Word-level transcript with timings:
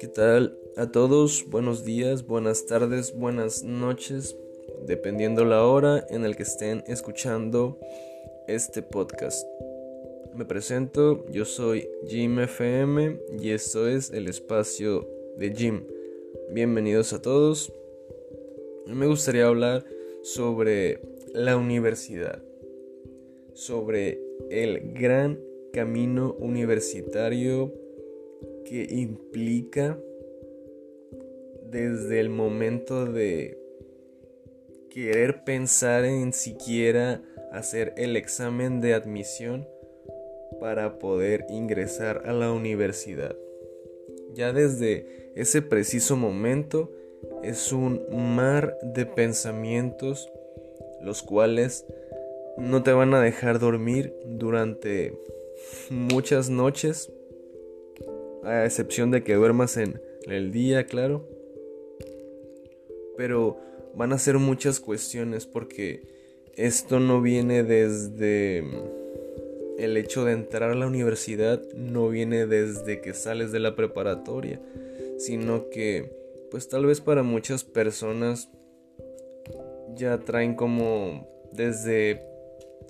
¿Qué 0.00 0.08
tal 0.08 0.58
a 0.76 0.90
todos? 0.90 1.44
Buenos 1.48 1.84
días, 1.84 2.26
buenas 2.26 2.66
tardes, 2.66 3.14
buenas 3.14 3.62
noches, 3.62 4.36
dependiendo 4.84 5.44
la 5.44 5.64
hora 5.64 6.04
en 6.10 6.24
el 6.24 6.34
que 6.34 6.42
estén 6.42 6.82
escuchando 6.88 7.78
este 8.48 8.82
podcast. 8.82 9.46
Me 10.34 10.44
presento, 10.44 11.24
yo 11.30 11.44
soy 11.44 11.88
Jim 12.08 12.40
FM 12.40 13.20
y 13.40 13.50
esto 13.50 13.86
es 13.86 14.10
el 14.10 14.26
espacio 14.26 15.08
de 15.36 15.54
Jim. 15.54 15.84
Bienvenidos 16.50 17.12
a 17.12 17.22
todos. 17.22 17.72
Me 18.86 19.06
gustaría 19.06 19.46
hablar 19.46 19.84
sobre 20.22 21.00
la 21.32 21.56
universidad, 21.56 22.42
sobre 23.60 24.18
el 24.48 24.94
gran 24.94 25.38
camino 25.70 26.34
universitario 26.38 27.74
que 28.64 28.86
implica 28.88 29.98
desde 31.70 32.20
el 32.20 32.30
momento 32.30 33.04
de 33.04 33.58
querer 34.88 35.44
pensar 35.44 36.06
en 36.06 36.32
siquiera 36.32 37.22
hacer 37.52 37.92
el 37.98 38.16
examen 38.16 38.80
de 38.80 38.94
admisión 38.94 39.68
para 40.58 40.98
poder 40.98 41.44
ingresar 41.50 42.22
a 42.24 42.32
la 42.32 42.52
universidad. 42.52 43.36
Ya 44.32 44.54
desde 44.54 45.32
ese 45.36 45.60
preciso 45.60 46.16
momento 46.16 46.90
es 47.42 47.74
un 47.74 48.06
mar 48.10 48.78
de 48.82 49.04
pensamientos 49.04 50.32
los 51.02 51.22
cuales 51.22 51.84
no 52.58 52.82
te 52.82 52.92
van 52.92 53.14
a 53.14 53.20
dejar 53.20 53.58
dormir 53.58 54.12
durante 54.26 55.18
muchas 55.90 56.50
noches, 56.50 57.10
a 58.44 58.64
excepción 58.64 59.10
de 59.10 59.22
que 59.22 59.34
duermas 59.34 59.76
en 59.76 60.00
el 60.26 60.52
día, 60.52 60.86
claro. 60.86 61.28
Pero 63.16 63.58
van 63.94 64.12
a 64.12 64.18
ser 64.18 64.38
muchas 64.38 64.80
cuestiones 64.80 65.46
porque 65.46 66.02
esto 66.56 67.00
no 67.00 67.20
viene 67.20 67.62
desde 67.62 68.64
el 69.78 69.96
hecho 69.96 70.24
de 70.24 70.32
entrar 70.32 70.70
a 70.70 70.74
la 70.74 70.86
universidad, 70.86 71.62
no 71.74 72.08
viene 72.08 72.46
desde 72.46 73.00
que 73.00 73.14
sales 73.14 73.52
de 73.52 73.60
la 73.60 73.76
preparatoria, 73.76 74.60
sino 75.18 75.70
que 75.70 76.18
pues 76.50 76.68
tal 76.68 76.86
vez 76.86 77.00
para 77.00 77.22
muchas 77.22 77.64
personas 77.64 78.50
ya 79.94 80.18
traen 80.18 80.54
como 80.54 81.28
desde 81.52 82.29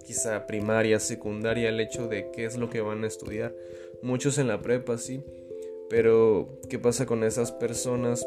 quizá 0.04 0.46
primaria, 0.46 0.98
secundaria 0.98 1.68
el 1.68 1.80
hecho 1.80 2.08
de 2.08 2.30
qué 2.30 2.44
es 2.44 2.56
lo 2.56 2.70
que 2.70 2.80
van 2.80 3.04
a 3.04 3.06
estudiar. 3.06 3.54
Muchos 4.02 4.38
en 4.38 4.48
la 4.48 4.60
prepa, 4.60 4.98
sí, 4.98 5.22
pero 5.88 6.48
¿qué 6.68 6.78
pasa 6.78 7.06
con 7.06 7.24
esas 7.24 7.52
personas 7.52 8.26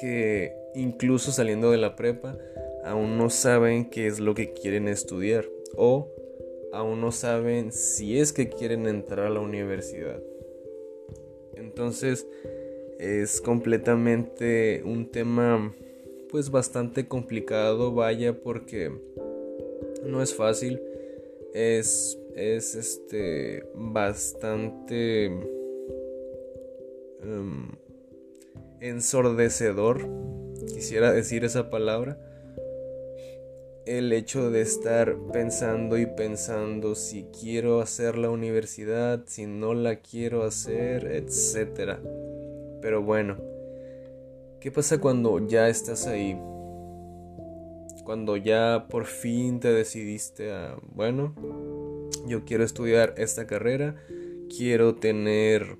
que 0.00 0.52
incluso 0.74 1.32
saliendo 1.32 1.70
de 1.70 1.78
la 1.78 1.96
prepa 1.96 2.36
aún 2.84 3.16
no 3.16 3.30
saben 3.30 3.88
qué 3.88 4.06
es 4.06 4.20
lo 4.20 4.34
que 4.34 4.52
quieren 4.52 4.88
estudiar 4.88 5.46
o 5.74 6.08
aún 6.72 7.00
no 7.00 7.12
saben 7.12 7.72
si 7.72 8.18
es 8.18 8.32
que 8.32 8.48
quieren 8.48 8.86
entrar 8.86 9.26
a 9.26 9.30
la 9.30 9.40
universidad? 9.40 10.20
Entonces 11.54 12.26
es 12.98 13.40
completamente 13.40 14.82
un 14.84 15.10
tema 15.10 15.74
pues 16.30 16.50
bastante 16.50 17.06
complicado, 17.06 17.94
vaya, 17.94 18.42
porque 18.42 18.92
no 20.06 20.22
es 20.22 20.34
fácil. 20.34 20.80
Es, 21.52 22.18
es 22.34 22.74
este 22.74 23.64
bastante 23.74 25.26
em, 27.22 27.70
ensordecedor, 28.80 30.08
quisiera 30.66 31.12
decir 31.12 31.44
esa 31.44 31.70
palabra. 31.70 32.18
El 33.86 34.12
hecho 34.12 34.50
de 34.50 34.62
estar 34.62 35.16
pensando 35.32 35.96
y 35.96 36.06
pensando 36.06 36.96
si 36.96 37.24
quiero 37.40 37.80
hacer 37.80 38.18
la 38.18 38.30
universidad, 38.30 39.22
si 39.26 39.46
no 39.46 39.74
la 39.74 39.96
quiero 39.96 40.42
hacer, 40.42 41.06
etcétera. 41.06 42.00
Pero 42.82 43.02
bueno, 43.02 43.36
¿Qué 44.66 44.72
pasa 44.72 44.98
cuando 44.98 45.46
ya 45.46 45.68
estás 45.68 46.08
ahí? 46.08 46.36
Cuando 48.06 48.36
ya 48.36 48.86
por 48.88 49.06
fin 49.06 49.58
te 49.58 49.72
decidiste 49.72 50.52
a, 50.52 50.78
bueno, 50.94 51.34
yo 52.28 52.44
quiero 52.44 52.62
estudiar 52.62 53.14
esta 53.16 53.48
carrera, 53.48 53.96
quiero 54.48 54.94
tener 54.94 55.76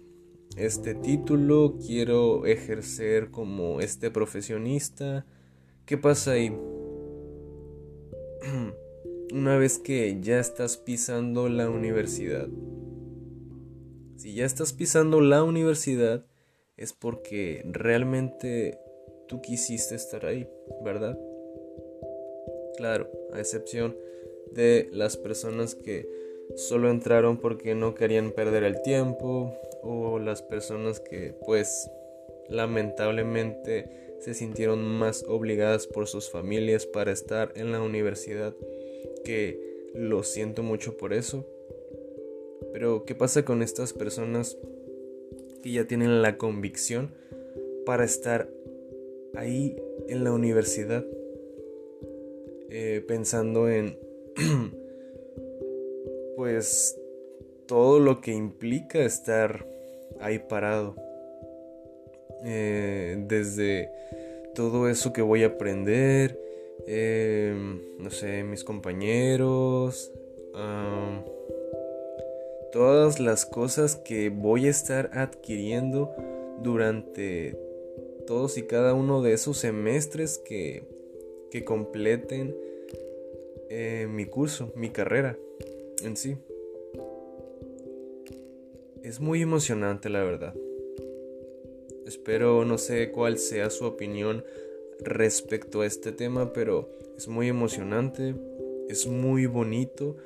este 0.56 0.96
título, 0.96 1.78
quiero 1.78 2.44
ejercer 2.44 3.30
como 3.30 3.80
este 3.80 4.10
profesionista. 4.10 5.24
¿Qué 5.84 5.98
pasa 5.98 6.32
ahí? 6.32 6.48
Una 9.32 9.56
vez 9.56 9.78
que 9.78 10.18
ya 10.20 10.40
estás 10.40 10.78
pisando 10.78 11.48
la 11.48 11.70
universidad. 11.70 12.48
Si 14.16 14.34
ya 14.34 14.46
estás 14.46 14.72
pisando 14.72 15.20
la 15.20 15.44
universidad, 15.44 16.26
es 16.76 16.92
porque 16.92 17.62
realmente 17.66 18.80
tú 19.28 19.40
quisiste 19.40 19.94
estar 19.94 20.26
ahí, 20.26 20.48
¿verdad? 20.84 21.16
Claro, 22.76 23.10
a 23.32 23.40
excepción 23.40 23.96
de 24.52 24.88
las 24.92 25.16
personas 25.16 25.74
que 25.74 26.08
solo 26.54 26.90
entraron 26.90 27.38
porque 27.38 27.74
no 27.74 27.94
querían 27.94 28.32
perder 28.32 28.64
el 28.64 28.80
tiempo 28.82 29.52
o 29.82 30.18
las 30.18 30.42
personas 30.42 31.00
que 31.00 31.34
pues 31.44 31.90
lamentablemente 32.48 34.14
se 34.20 34.34
sintieron 34.34 34.82
más 34.84 35.24
obligadas 35.28 35.86
por 35.86 36.06
sus 36.06 36.30
familias 36.30 36.86
para 36.86 37.12
estar 37.12 37.52
en 37.56 37.72
la 37.72 37.82
universidad 37.82 38.54
que 39.24 39.90
lo 39.94 40.22
siento 40.22 40.62
mucho 40.62 40.96
por 40.96 41.12
eso. 41.12 41.46
Pero 42.72 43.04
¿qué 43.04 43.14
pasa 43.14 43.44
con 43.44 43.62
estas 43.62 43.92
personas 43.92 44.56
que 45.62 45.72
ya 45.72 45.86
tienen 45.86 46.22
la 46.22 46.38
convicción 46.38 47.12
para 47.84 48.04
estar 48.04 48.50
ahí 49.34 49.76
en 50.08 50.24
la 50.24 50.32
universidad 50.32 51.04
eh, 52.78 53.00
pensando 53.00 53.70
en 53.70 53.98
pues 56.36 56.94
todo 57.64 58.00
lo 58.00 58.20
que 58.20 58.32
implica 58.32 59.02
estar 59.02 59.66
ahí 60.20 60.38
parado. 60.38 60.94
Eh, 62.44 63.16
desde 63.28 63.90
todo 64.54 64.90
eso 64.90 65.14
que 65.14 65.22
voy 65.22 65.42
a 65.42 65.46
aprender 65.46 66.38
em, 66.86 67.80
no 67.98 68.10
sé 68.10 68.44
mis 68.44 68.62
compañeros 68.62 70.12
todas 72.72 73.20
las 73.20 73.46
cosas 73.46 73.96
que 73.96 74.28
voy 74.28 74.66
a 74.66 74.70
estar 74.70 75.08
adquiriendo 75.14 76.14
durante 76.62 77.58
todos 78.26 78.58
y 78.58 78.64
cada 78.64 78.92
uno 78.92 79.22
de 79.22 79.32
esos 79.32 79.56
semestres 79.56 80.36
que, 80.36 80.82
que 81.50 81.64
completen 81.64 82.54
eh, 83.68 84.06
mi 84.10 84.26
curso, 84.26 84.72
mi 84.76 84.90
carrera 84.90 85.36
en 86.02 86.16
sí. 86.16 86.36
Es 89.02 89.20
muy 89.20 89.42
emocionante 89.42 90.08
la 90.08 90.22
verdad. 90.22 90.54
Espero 92.06 92.64
no 92.64 92.78
sé 92.78 93.10
cuál 93.10 93.38
sea 93.38 93.70
su 93.70 93.84
opinión 93.84 94.44
respecto 95.00 95.80
a 95.80 95.86
este 95.86 96.12
tema, 96.12 96.52
pero 96.52 96.88
es 97.16 97.28
muy 97.28 97.48
emocionante, 97.48 98.34
es 98.88 99.06
muy 99.06 99.46
bonito 99.46 100.16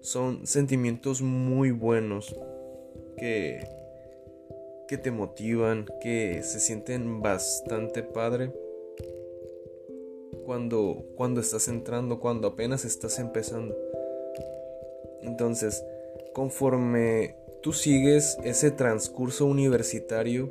son 0.00 0.46
sentimientos 0.46 1.22
muy 1.22 1.70
buenos 1.70 2.34
que, 3.16 3.66
que 4.86 4.96
te 4.96 5.10
motivan, 5.10 5.86
que 6.00 6.42
se 6.42 6.60
sienten 6.60 7.20
bastante 7.20 8.02
padre 8.02 8.52
cuando, 10.48 11.04
cuando 11.14 11.42
estás 11.42 11.68
entrando, 11.68 12.20
cuando 12.20 12.48
apenas 12.48 12.86
estás 12.86 13.18
empezando. 13.18 13.76
Entonces, 15.20 15.84
conforme 16.32 17.36
tú 17.60 17.74
sigues 17.74 18.38
ese 18.42 18.70
transcurso 18.70 19.44
universitario, 19.44 20.50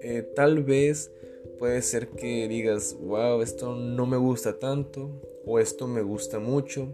eh, 0.00 0.28
tal 0.34 0.64
vez 0.64 1.12
puede 1.60 1.80
ser 1.80 2.08
que 2.08 2.48
digas, 2.48 2.96
wow, 3.00 3.40
esto 3.40 3.76
no 3.76 4.04
me 4.04 4.16
gusta 4.16 4.58
tanto, 4.58 5.12
o 5.46 5.60
esto 5.60 5.86
me 5.86 6.02
gusta 6.02 6.40
mucho, 6.40 6.92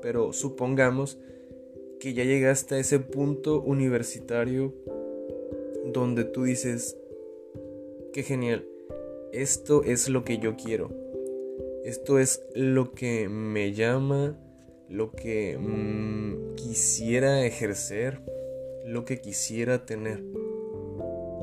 pero 0.00 0.32
supongamos 0.32 1.16
que 2.00 2.12
ya 2.12 2.24
llegaste 2.24 2.74
a 2.74 2.78
ese 2.78 2.98
punto 2.98 3.60
universitario 3.60 4.74
donde 5.92 6.24
tú 6.24 6.42
dices, 6.42 6.96
qué 8.12 8.24
genial, 8.24 8.66
esto 9.32 9.82
es 9.82 10.08
lo 10.08 10.24
que 10.24 10.38
yo 10.38 10.56
quiero, 10.56 10.90
esto 11.84 12.18
es 12.18 12.44
lo 12.54 12.92
que 12.92 13.28
me 13.28 13.72
llama, 13.72 14.38
lo 14.88 15.12
que 15.12 15.58
mm, 15.58 16.54
quisiera 16.54 17.44
ejercer, 17.44 18.20
lo 18.86 19.04
que 19.04 19.20
quisiera 19.20 19.86
tener. 19.86 20.22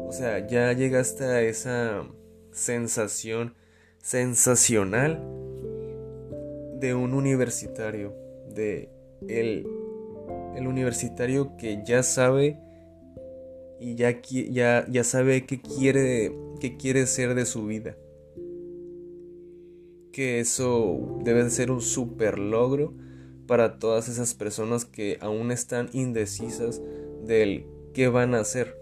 O 0.08 0.12
sea, 0.12 0.48
ya 0.48 0.72
llegaste 0.74 1.24
a 1.26 1.42
esa 1.42 2.08
sensación 2.52 3.56
sensacional 4.02 5.20
de 6.80 6.94
un 6.94 7.14
universitario, 7.14 8.14
de 8.54 8.90
el, 9.28 9.68
el 10.56 10.68
universitario 10.68 11.58
que 11.58 11.82
ya 11.86 12.04
sabe 12.04 12.60
y 13.80 13.96
ya, 13.96 14.22
ya, 14.22 14.86
ya 14.90 15.04
sabe 15.04 15.46
qué 15.46 15.62
quiere, 15.62 16.32
qué 16.60 16.78
quiere 16.78 17.08
ser 17.08 17.36
de 17.36 17.46
su 17.46 17.66
vida. 17.66 17.98
Que 20.12 20.40
eso 20.40 21.20
debe 21.24 21.50
ser 21.50 21.72
un 21.72 21.82
super 21.82 22.38
logro 22.38 22.94
para 23.48 23.80
todas 23.80 24.10
esas 24.10 24.34
personas 24.34 24.86
que 24.86 25.18
aún 25.22 25.52
están 25.52 25.90
indecisas 25.94 26.82
del 27.24 27.66
qué 27.94 28.08
van 28.08 28.36
a 28.36 28.42
hacer, 28.42 28.78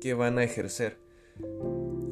qué 0.00 0.14
van 0.14 0.38
a 0.38 0.44
ejercer. 0.44 0.96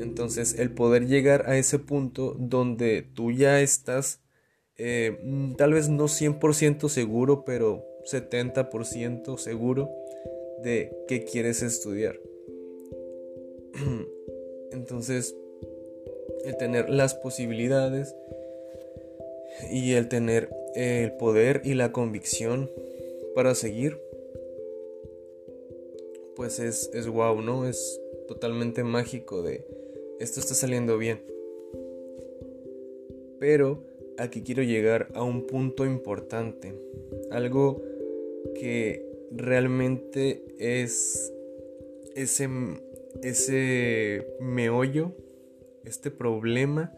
Entonces 0.01 0.59
el 0.59 0.73
poder 0.73 1.07
llegar 1.07 1.49
a 1.49 1.59
ese 1.59 1.79
punto 1.79 2.35
donde 2.39 3.03
tú 3.15 3.33
ya 3.33 3.61
estás 3.61 4.23
eh, 4.77 5.21
mm, 5.23 5.57
tal 5.57 5.75
vez 5.75 5.91
no 5.91 6.09
100% 6.09 6.89
seguro, 6.89 7.45
pero 7.45 7.85
70% 8.11 9.37
seguro 9.37 9.91
de 10.63 10.91
qué 11.07 11.25
quieres 11.25 11.63
estudiar. 11.63 12.19
Entonces, 14.73 15.35
el 16.45 16.57
tener 16.57 16.89
las 16.91 17.15
posibilidades 17.15 18.15
y 19.71 19.93
el 19.93 20.09
tener 20.09 20.49
el 20.75 21.13
poder 21.13 21.63
y 21.65 21.75
la 21.75 21.93
convicción 21.93 22.71
para 23.35 23.55
seguir, 23.55 23.99
pues 26.37 26.59
es, 26.59 26.91
es 26.95 27.09
wow, 27.09 27.43
¿no? 27.43 27.69
Es 27.69 28.01
totalmente 28.29 28.85
mágico 28.85 29.43
de 29.43 29.65
esto 30.21 30.39
está 30.39 30.55
saliendo 30.55 30.99
bien. 30.99 31.23
Pero 33.39 33.83
aquí 34.19 34.43
quiero 34.43 34.63
llegar 34.63 35.09
a 35.15 35.23
un 35.23 35.47
punto 35.47 35.87
importante, 35.87 36.75
algo 37.31 37.83
que 38.55 39.03
realmente 39.31 40.45
es 40.59 41.33
ese, 42.15 42.49
ese 43.23 44.37
meollo, 44.41 45.13
este 45.85 46.11
problema, 46.11 46.93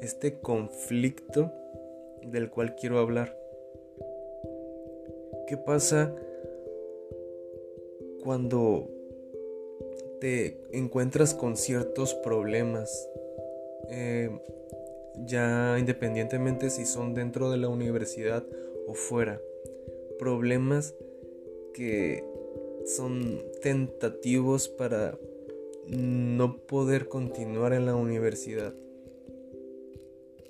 este 0.00 0.40
conflicto 0.40 1.52
del 2.22 2.50
cual 2.50 2.74
quiero 2.74 2.98
hablar. 2.98 3.36
¿Qué 5.46 5.56
pasa 5.56 6.14
cuando 8.22 8.88
te 10.20 10.58
encuentras 10.72 11.34
con 11.34 11.56
ciertos 11.56 12.14
problemas? 12.14 13.08
Eh, 13.90 14.30
ya 15.26 15.76
independientemente 15.78 16.70
si 16.70 16.86
son 16.86 17.14
dentro 17.14 17.50
de 17.50 17.58
la 17.58 17.68
universidad 17.68 18.44
o 18.86 18.94
fuera. 18.94 19.40
Problemas 20.18 20.94
que 21.74 22.24
son 22.86 23.42
tentativos 23.62 24.68
para 24.68 25.18
no 25.88 26.58
poder 26.66 27.08
continuar 27.08 27.72
en 27.72 27.86
la 27.86 27.94
universidad. 27.94 28.74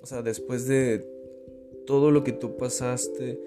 O 0.01 0.05
sea, 0.05 0.21
después 0.21 0.67
de 0.67 1.05
todo 1.85 2.11
lo 2.11 2.23
que 2.23 2.31
tú 2.31 2.57
pasaste, 2.57 3.39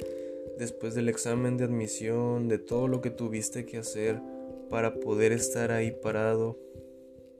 después 0.58 0.94
del 0.94 1.08
examen 1.08 1.56
de 1.56 1.64
admisión, 1.64 2.48
de 2.48 2.58
todo 2.58 2.88
lo 2.88 3.00
que 3.00 3.10
tuviste 3.10 3.64
que 3.64 3.78
hacer 3.78 4.20
para 4.68 4.94
poder 4.94 5.32
estar 5.32 5.70
ahí 5.70 5.90
parado, 5.90 6.58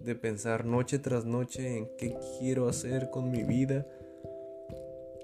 de 0.01 0.15
pensar 0.15 0.65
noche 0.65 0.99
tras 0.99 1.25
noche 1.25 1.77
en 1.77 1.89
qué 1.99 2.17
quiero 2.39 2.69
hacer 2.69 3.11
con 3.11 3.31
mi 3.31 3.43
vida 3.43 3.87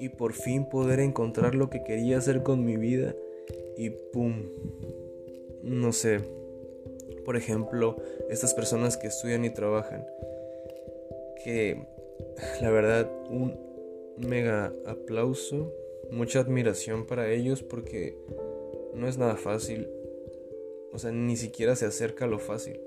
y 0.01 0.09
por 0.09 0.33
fin 0.33 0.69
poder 0.69 1.01
encontrar 1.01 1.55
lo 1.55 1.71
que 1.71 1.85
quería 1.85 2.19
hacer 2.19 2.43
con 2.43 2.65
mi 2.65 2.77
vida 2.77 3.15
y 3.77 3.91
¡pum! 4.13 4.43
No 5.63 5.93
sé, 5.93 6.21
por 7.25 7.37
ejemplo, 7.37 7.97
estas 8.29 8.55
personas 8.55 8.97
que 8.97 9.09
estudian 9.09 9.45
y 9.45 9.51
trabajan, 9.51 10.07
que 11.43 11.87
la 12.61 12.71
verdad 12.71 13.11
un 13.31 13.59
mega 14.19 14.73
aplauso, 14.87 15.73
mucha 16.11 16.41
admiración 16.41 17.07
para 17.07 17.31
ellos 17.31 17.63
porque 17.63 18.17
no 18.95 19.09
es 19.09 19.19
nada 19.19 19.37
fácil, 19.37 19.89
o 20.93 20.99
sea, 20.99 21.11
ni 21.11 21.37
siquiera 21.37 21.75
se 21.77 21.87
acerca 21.87 22.27
a 22.27 22.29
lo 22.29 22.39
fácil. 22.39 22.81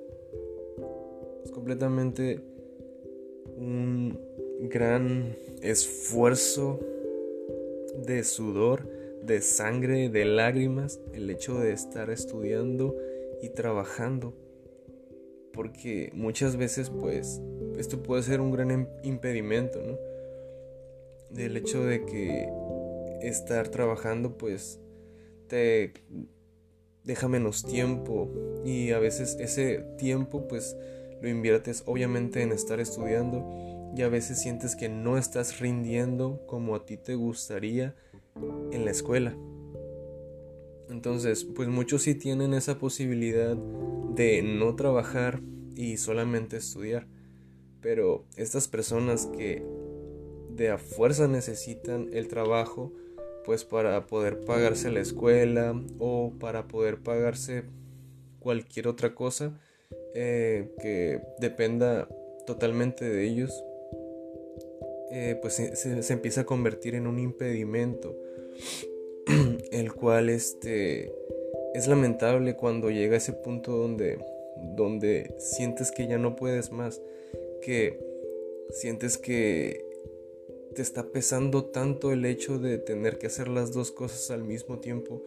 Completamente 1.52 2.40
un 3.58 4.20
gran 4.62 5.36
esfuerzo 5.62 6.80
de 8.06 8.24
sudor, 8.24 8.88
de 9.24 9.42
sangre, 9.42 10.10
de 10.10 10.26
lágrimas, 10.26 11.00
el 11.14 11.30
hecho 11.30 11.60
de 11.60 11.74
estar 11.74 12.10
estudiando 12.10 12.96
y 13.42 13.50
trabajando. 13.50 14.36
Porque 15.54 16.12
muchas 16.14 16.56
veces 16.56 16.90
pues 16.90 17.42
esto 17.78 18.04
puede 18.04 18.24
ser 18.24 18.42
un 18.42 18.52
gran 18.52 18.90
impedimento, 19.04 19.82
¿no? 19.82 19.98
Del 21.30 21.58
hecho 21.58 21.84
de 21.84 22.06
que 22.06 22.50
estar 23.22 23.70
trabajando 23.70 24.38
pues 24.38 24.80
te 25.48 25.94
deja 27.04 27.28
menos 27.28 27.64
tiempo 27.64 28.30
y 28.66 28.92
a 28.92 29.00
veces 29.00 29.38
ese 29.40 29.80
tiempo 29.98 30.48
pues 30.48 30.76
lo 31.22 31.30
inviertes 31.30 31.84
obviamente 31.86 32.42
en 32.42 32.52
estar 32.52 32.80
estudiando 32.80 33.48
y 33.96 34.02
a 34.02 34.10
veces 34.10 34.40
sientes 34.40 34.76
que 34.76 34.90
no 34.90 35.18
estás 35.18 35.60
rindiendo 35.60 36.46
como 36.46 36.76
a 36.76 36.86
ti 36.86 36.98
te 36.98 37.16
gustaría 37.16 37.96
en 38.72 38.86
la 38.86 38.92
escuela. 38.92 39.36
Entonces, 40.90 41.44
pues 41.44 41.68
muchos 41.68 42.04
sí 42.04 42.16
tienen 42.16 42.54
esa 42.54 42.80
posibilidad 42.80 43.56
de 43.56 44.42
no 44.42 44.76
trabajar 44.76 45.42
y 45.76 45.98
solamente 45.98 46.58
estudiar. 46.58 47.08
Pero 47.82 48.26
estas 48.36 48.68
personas 48.68 49.28
que 49.28 49.64
de 50.50 50.70
a 50.70 50.78
fuerza 50.78 51.28
necesitan 51.28 52.10
el 52.14 52.28
trabajo, 52.28 52.94
pues 53.46 53.64
para 53.64 54.08
poder 54.08 54.42
pagarse 54.42 54.92
la 54.92 55.00
escuela 55.00 55.80
o 56.00 56.34
para 56.40 56.68
poder 56.68 56.98
pagarse 56.98 57.64
cualquier 58.40 58.88
otra 58.88 59.14
cosa, 59.14 59.58
eh, 60.16 60.72
que 60.82 61.22
dependa 61.40 62.10
totalmente 62.46 63.06
de 63.06 63.26
ellos, 63.26 63.64
eh, 65.12 65.38
pues 65.42 65.56
se, 65.56 66.14
empieza 66.14 66.42
a 66.42 66.46
convertir 66.46 66.96
en 66.96 67.08
un 67.08 67.20
impedimento, 67.20 68.16
el 69.72 69.94
cual 69.94 70.30
este, 70.30 71.12
es 71.74 71.88
lamentable 71.88 72.56
cuando 72.56 72.90
llega 72.90 73.16
a 73.16 73.18
ese 73.18 73.34
punto 73.34 73.76
donde, 73.76 74.20
donde 74.76 75.36
sientes 75.38 75.92
que 75.92 76.08
ya 76.08 76.18
no 76.18 76.36
puedes 76.36 76.72
más, 76.72 77.02
que 77.62 78.00
sientes 78.72 79.18
que 79.18 79.86
te 80.76 80.82
está 80.82 81.04
pesando 81.12 81.66
tanto 81.66 82.12
el 82.12 82.26
hecho 82.26 82.60
de 82.60 82.78
tener 82.78 83.18
que 83.18 83.28
hacer 83.28 83.48
las 83.48 83.72
dos 83.74 83.92
cosas 83.92 84.30
al 84.32 84.44
mismo 84.44 84.80
tiempo 84.80 85.24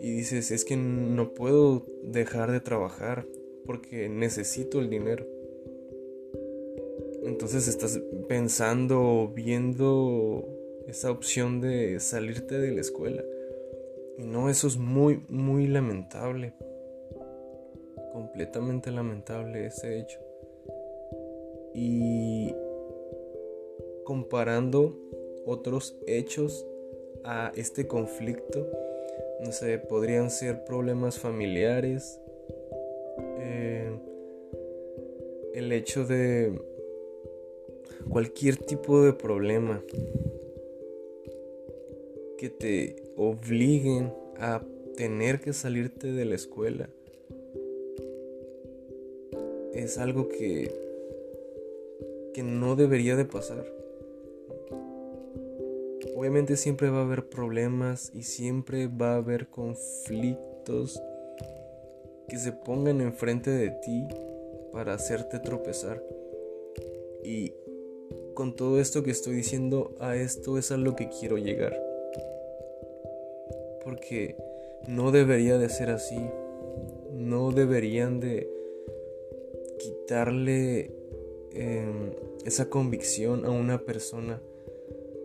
y 0.00 0.12
dices, 0.12 0.50
es 0.50 0.64
que 0.64 0.76
no 0.76 1.34
puedo 1.34 1.86
dejar 2.02 2.52
de 2.52 2.60
trabajar, 2.60 3.26
porque 3.66 4.08
necesito 4.08 4.80
el 4.80 4.88
dinero. 4.88 5.26
Entonces 7.24 7.68
estás 7.68 8.00
pensando, 8.28 9.30
viendo 9.34 10.48
esa 10.86 11.10
opción 11.10 11.60
de 11.60 12.00
salirte 12.00 12.58
de 12.58 12.72
la 12.72 12.80
escuela. 12.80 13.22
Y 14.18 14.26
no, 14.26 14.50
eso 14.50 14.66
es 14.66 14.76
muy, 14.76 15.22
muy 15.28 15.66
lamentable. 15.66 16.52
Completamente 18.12 18.90
lamentable 18.90 19.66
ese 19.66 20.00
hecho. 20.00 20.18
Y 21.72 22.54
comparando 24.04 24.98
otros 25.46 25.96
hechos 26.06 26.66
a 27.24 27.52
este 27.54 27.86
conflicto, 27.86 28.66
no 29.44 29.52
sé, 29.52 29.78
podrían 29.78 30.30
ser 30.30 30.64
problemas 30.64 31.18
familiares, 31.18 32.20
el 35.58 35.72
hecho 35.72 36.06
de 36.06 36.52
cualquier 38.08 38.56
tipo 38.56 39.02
de 39.02 39.12
problema 39.12 39.82
que 42.38 42.48
te 42.48 42.96
obliguen 43.16 44.12
a 44.38 44.62
tener 44.96 45.40
que 45.40 45.52
salirte 45.52 46.12
de 46.12 46.24
la 46.24 46.34
escuela 46.34 46.88
es 49.74 49.98
algo 49.98 50.28
que 50.28 50.72
que 52.32 52.42
no 52.42 52.76
debería 52.76 53.16
de 53.16 53.24
pasar 53.24 53.78
obviamente 56.18 56.56
siempre 56.56 56.90
va 56.90 56.98
a 56.98 57.02
haber 57.02 57.28
problemas 57.28 58.10
y 58.12 58.24
siempre 58.24 58.88
va 58.88 59.12
a 59.12 59.16
haber 59.18 59.46
conflictos 59.46 61.00
que 62.28 62.38
se 62.38 62.50
pongan 62.50 63.00
enfrente 63.00 63.50
de 63.50 63.70
ti 63.70 64.04
para 64.72 64.94
hacerte 64.94 65.38
tropezar. 65.38 66.02
Y 67.24 67.52
con 68.34 68.56
todo 68.56 68.80
esto 68.80 69.04
que 69.04 69.12
estoy 69.12 69.36
diciendo, 69.36 69.94
a 70.00 70.16
esto 70.16 70.58
es 70.58 70.72
a 70.72 70.76
lo 70.76 70.96
que 70.96 71.08
quiero 71.08 71.38
llegar. 71.38 71.87
Porque 73.88 74.36
no 74.86 75.12
debería 75.12 75.56
de 75.56 75.70
ser 75.70 75.88
así. 75.88 76.20
No 77.14 77.52
deberían 77.52 78.20
de 78.20 78.46
quitarle 79.78 80.90
em, 81.54 82.10
esa 82.44 82.68
convicción 82.68 83.46
a 83.46 83.50
una 83.50 83.78
persona 83.78 84.42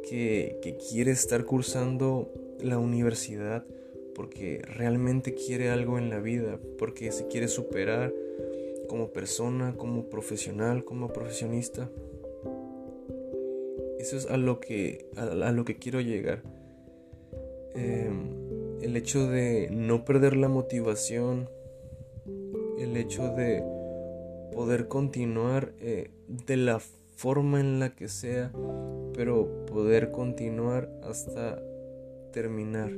que, 0.07 0.77
quiere 0.89 1.11
estar 1.11 1.43
cursando 1.43 2.31
la 2.61 2.77
universidad 2.77 3.65
porque 4.15 4.61
realmente 4.63 5.33
quiere 5.33 5.69
algo 5.69 5.97
en 5.97 6.09
la 6.09 6.19
vida, 6.19 6.57
porque 6.77 7.11
se 7.11 7.27
quiere 7.27 7.49
superar 7.49 8.13
como 8.87 9.09
persona, 9.09 9.75
como 9.75 10.05
profesional, 10.09 10.85
como 10.85 11.11
profesionista. 11.11 11.89
Eso 13.99 14.15
es 14.15 14.25
a 14.27 14.37
lo 14.37 14.61
que, 14.61 15.09
a, 15.17 15.51
lo 15.51 15.65
que 15.65 15.75
quiero 15.75 15.99
llegar. 15.99 16.43
Em, 17.75 18.42
el 18.83 18.97
hecho 18.97 19.27
de 19.27 19.69
no 19.71 20.03
perder 20.03 20.35
la 20.35 20.49
motivación, 20.49 21.49
el 22.77 22.97
hecho 22.97 23.29
de 23.33 23.63
poder 24.51 24.89
continuar 24.89 25.73
eh, 25.79 26.11
de 26.27 26.57
la 26.57 26.79
forma 27.15 27.61
en 27.61 27.79
la 27.79 27.95
que 27.95 28.09
sea, 28.09 28.51
pero 29.13 29.65
poder 29.67 30.11
continuar 30.11 30.89
hasta 31.01 31.63
terminar. 32.33 32.91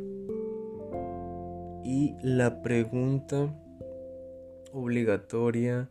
Y 1.84 2.16
la 2.24 2.64
pregunta 2.64 3.56
obligatoria 4.74 5.88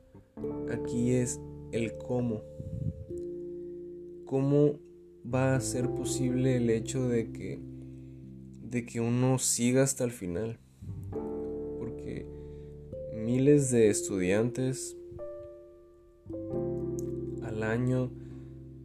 aquí 0.72 1.12
es 1.12 1.40
el 1.70 1.96
cómo. 1.98 2.42
¿Cómo 4.24 4.80
va 5.32 5.54
a 5.54 5.60
ser 5.60 5.88
posible 5.90 6.56
el 6.56 6.68
hecho 6.70 7.08
de 7.08 7.30
que 7.30 7.74
de 8.75 8.85
que 8.85 9.00
uno 9.00 9.38
siga 9.38 9.85
hasta 9.85 10.02
el 10.02 10.11
final? 10.11 10.59
Porque 11.78 12.26
miles 13.14 13.71
de 13.71 13.88
estudiantes 13.88 14.97
al 17.45 17.62
año 17.62 18.11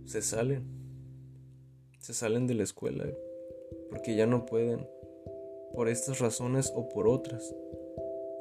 se 0.05 0.21
salen. 0.21 0.61
Se 1.97 2.13
salen 2.13 2.45
de 2.45 2.53
la 2.53 2.63
escuela 2.63 3.03
porque 3.89 4.15
ya 4.15 4.27
no 4.27 4.45
pueden 4.45 4.87
por 5.73 5.89
estas 5.89 6.19
razones 6.19 6.71
o 6.75 6.87
por 6.87 7.07
otras. 7.07 7.55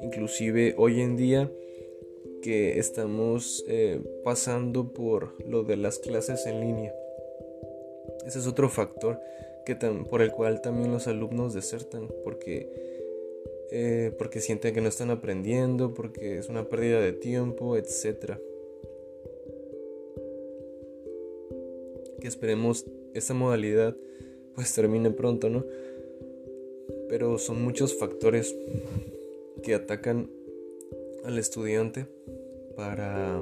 Inclusive 0.01 0.75
hoy 0.77 1.01
en 1.01 1.17
día 1.17 1.51
que 2.43 2.77
estamos 2.77 3.65
eh, 3.67 3.99
pasando 4.23 4.93
por 4.93 5.43
lo 5.47 5.63
de 5.63 5.77
las 5.77 5.97
clases 5.97 6.45
en 6.45 6.61
línea. 6.61 6.93
Ese 8.27 8.37
es 8.37 8.45
otro 8.45 8.69
factor 8.69 9.19
por 9.75 10.21
el 10.21 10.31
cual 10.31 10.61
también 10.61 10.91
los 10.91 11.07
alumnos 11.07 11.53
desertan, 11.53 12.07
porque, 12.23 12.69
eh, 13.71 14.11
porque 14.17 14.41
sienten 14.41 14.73
que 14.73 14.81
no 14.81 14.89
están 14.89 15.11
aprendiendo, 15.11 15.93
porque 15.93 16.37
es 16.37 16.49
una 16.49 16.69
pérdida 16.69 17.01
de 17.01 17.13
tiempo, 17.13 17.77
etc. 17.77 18.37
Que 22.19 22.27
esperemos 22.27 22.85
esta 23.13 23.33
modalidad 23.33 23.95
pues 24.55 24.73
termine 24.73 25.11
pronto, 25.11 25.49
¿no? 25.49 25.65
Pero 27.07 27.37
son 27.37 27.61
muchos 27.63 27.97
factores 27.97 28.55
que 29.63 29.73
atacan 29.73 30.29
al 31.23 31.37
estudiante 31.37 32.07
para 32.75 33.41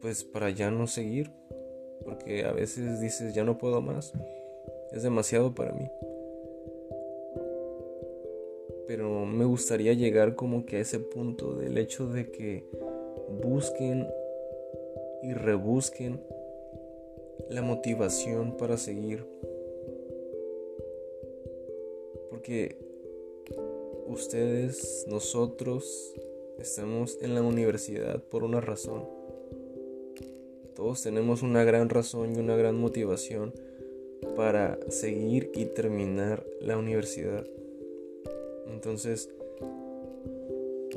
pues 0.00 0.22
para 0.22 0.50
ya 0.50 0.70
no 0.70 0.86
seguir 0.86 1.30
porque 2.04 2.44
a 2.44 2.52
veces 2.52 3.00
dices 3.00 3.34
ya 3.34 3.44
no 3.44 3.58
puedo 3.58 3.80
más 3.80 4.12
es 4.92 5.02
demasiado 5.02 5.54
para 5.54 5.72
mí 5.72 5.90
pero 8.86 9.24
me 9.24 9.44
gustaría 9.44 9.94
llegar 9.94 10.34
como 10.34 10.66
que 10.66 10.76
a 10.76 10.80
ese 10.80 11.00
punto 11.00 11.54
del 11.54 11.78
hecho 11.78 12.06
de 12.06 12.30
que 12.30 12.64
busquen 13.42 14.06
y 15.22 15.32
rebusquen 15.32 16.20
la 17.48 17.62
motivación 17.62 18.56
para 18.56 18.76
seguir 18.76 19.26
porque 22.30 22.76
ustedes, 24.06 25.06
nosotros, 25.08 26.14
estamos 26.58 27.18
en 27.22 27.34
la 27.34 27.42
universidad 27.42 28.22
por 28.22 28.44
una 28.44 28.60
razón. 28.60 29.08
Todos 30.84 31.00
tenemos 31.00 31.42
una 31.42 31.64
gran 31.64 31.88
razón 31.88 32.36
y 32.36 32.40
una 32.40 32.56
gran 32.56 32.78
motivación 32.78 33.54
para 34.36 34.78
seguir 34.90 35.50
y 35.54 35.64
terminar 35.64 36.44
la 36.60 36.76
universidad. 36.76 37.46
Entonces, 38.66 39.30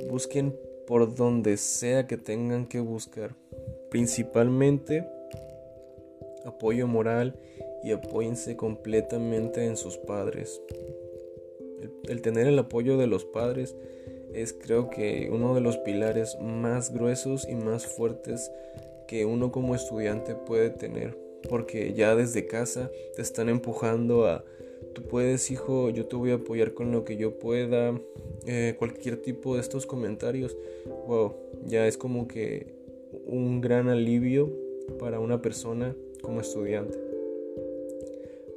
busquen 0.09 0.53
por 0.87 1.15
donde 1.15 1.55
sea 1.55 2.05
que 2.05 2.17
tengan 2.17 2.67
que 2.67 2.81
buscar. 2.81 3.33
Principalmente 3.89 5.07
apoyo 6.43 6.85
moral 6.85 7.39
y 7.81 7.93
apóyense 7.93 8.57
completamente 8.57 9.63
en 9.63 9.77
sus 9.77 9.95
padres 9.95 10.61
el, 12.09 12.21
tener 12.21 12.47
el 12.47 12.59
apoyo 12.59 12.97
de 12.97 13.07
los 13.07 13.23
padres 13.23 13.75
es 14.33 14.53
creo 14.53 14.89
que 14.89 15.29
uno 15.31 15.55
de 15.55 15.61
los 15.61 15.77
pilares 15.77 16.37
más 16.41 16.93
gruesos 16.93 17.47
y 17.47 17.55
más 17.55 17.85
fuertes 17.85 18.51
que 19.07 19.25
uno 19.25 19.51
como 19.51 19.75
estudiante 19.75 20.35
puede 20.35 20.69
tener. 20.69 21.17
Porque 21.49 21.93
ya 21.93 22.15
desde 22.15 22.47
casa 22.47 22.91
te 23.15 23.21
están 23.21 23.47
empujando 23.49 24.27
a, 24.27 24.43
tú 24.93 25.03
puedes 25.03 25.49
hijo, 25.51 25.89
yo 25.89 26.05
te 26.05 26.15
voy 26.15 26.31
a 26.31 26.35
apoyar 26.35 26.73
con 26.73 26.91
lo 26.91 27.03
que 27.03 27.15
yo 27.15 27.39
pueda, 27.39 27.99
eh, 28.45 28.75
cualquier 28.77 29.17
tipo 29.17 29.55
de 29.55 29.61
estos 29.61 29.85
comentarios. 29.85 30.57
Wow, 31.07 31.33
ya 31.65 31.87
es 31.87 31.97
como 31.97 32.27
que 32.27 32.75
un 33.25 33.61
gran 33.61 33.89
alivio 33.89 34.51
para 34.99 35.19
una 35.19 35.41
persona 35.41 35.95
como 36.21 36.41
estudiante. 36.41 36.97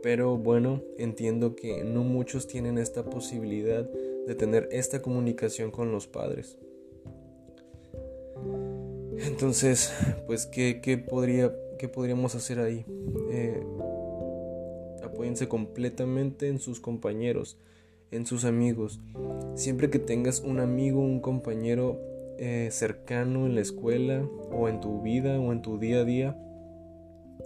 Pero 0.03 0.39
bueno, 0.39 0.83
entiendo 0.97 1.55
que 1.55 1.85
no 1.85 2.03
muchos 2.03 2.47
tienen 2.47 2.79
esta 2.79 3.05
posibilidad 3.05 3.89
de 4.27 4.35
tener 4.35 4.69
esta 4.73 5.03
comunicación 5.03 5.71
con 5.71 5.93
los 5.93 6.07
padres. 6.07 6.57
Entonces, 9.31 9.93
pues, 10.27 10.47
¿qué, 10.47 11.05
podría, 11.09 11.55
qué 11.79 11.89
podríamos 11.89 12.35
hacer 12.35 12.59
ahí? 12.59 12.85
Eh, 13.31 13.63
apóyense 15.05 15.49
completamente 15.49 16.49
en 16.49 16.59
sus 16.59 16.81
compañeros, 16.81 17.57
en 18.11 18.27
sus 18.27 18.45
amigos. 18.45 19.01
Siempre 19.55 19.89
que 19.89 20.01
tengas 20.01 20.41
un 20.41 20.59
amigo, 20.59 21.01
un 21.01 21.21
compañero 21.21 21.99
eh, 22.39 22.69
cercano 22.73 23.47
en 23.47 23.55
la 23.55 23.61
escuela 23.61 24.29
o 24.51 24.69
en 24.69 24.81
tu 24.81 25.01
vida 25.01 25.39
o 25.39 25.53
en 25.53 25.63
tu 25.63 25.79
día 25.79 26.01
a 26.01 26.05
día, 26.05 26.37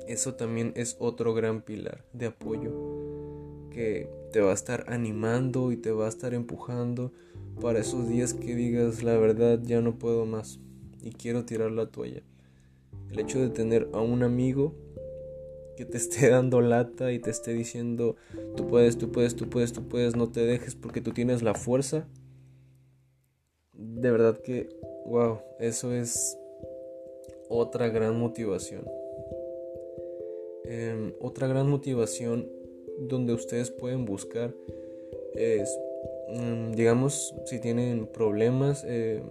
eso 0.09 0.35
también 0.35 0.73
es 0.77 0.97
otro 0.99 1.35
gran 1.35 1.61
pilar 1.61 2.03
de 2.13 2.27
apoyo 2.27 2.73
que 3.71 4.09
te 4.33 4.41
va 4.41 4.53
a 4.53 4.55
estar 4.55 4.85
animando 4.89 5.71
y 5.71 5.77
te 5.77 5.91
va 5.91 6.07
a 6.07 6.09
estar 6.09 6.33
empujando 6.33 7.13
para 7.61 7.81
esos 7.81 8.09
días 8.09 8.35
que 8.35 8.55
digas 8.55 9.03
la 9.03 9.17
verdad 9.17 9.61
ya 9.63 9.81
no 9.81 9.99
puedo 9.99 10.27
más 10.27 10.61
y 11.05 11.13
quiero 11.13 11.45
tirar 11.45 11.71
la 11.71 11.87
toalla. 11.87 12.23
El 13.11 13.19
hecho 13.21 13.41
de 13.41 13.51
tener 13.51 13.89
a 13.93 14.01
un 14.01 14.23
amigo 14.23 14.75
que 15.77 15.85
te 15.85 15.99
esté 15.99 16.29
dando 16.31 16.61
lata 16.61 17.13
y 17.13 17.19
te 17.19 17.31
esté 17.31 17.53
diciendo 17.53 18.17
tú 18.57 18.67
puedes, 18.67 18.97
tú 18.97 19.13
puedes, 19.13 19.37
tú 19.37 19.49
puedes, 19.51 19.73
tú 19.73 19.87
puedes, 19.87 20.17
no 20.17 20.31
te 20.31 20.41
dejes 20.41 20.75
porque 20.75 21.01
tú 21.01 21.13
tienes 21.13 21.43
la 21.43 21.55
fuerza. 21.55 22.09
De 23.75 24.11
verdad 24.11 24.41
que, 24.41 24.69
wow, 25.07 25.41
eso 25.59 25.93
es 25.93 26.39
otra 27.49 27.89
gran 27.89 28.19
motivación. 28.19 28.85
Em, 30.65 31.13
otra 31.21 31.47
gran 31.47 31.69
motivación 31.69 32.49
donde 32.99 33.35
ustedes 33.35 33.71
pueden 33.71 34.07
buscar 34.07 34.55
es, 35.35 35.79
mm, 36.29 36.73
digamos, 36.73 37.35
si 37.45 37.61
tienen 37.61 38.07
problemas 38.07 38.85
eh, 38.87 39.23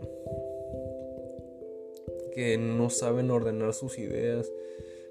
que 2.33 2.57
no 2.57 2.89
saben 2.89 3.31
ordenar 3.31 3.73
sus 3.73 3.99
ideas, 3.99 4.51